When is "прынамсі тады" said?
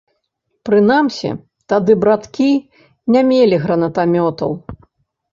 0.67-1.91